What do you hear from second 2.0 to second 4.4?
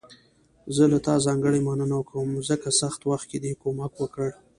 کوم، ځکه سخت وخت کې دې کومک وکړ.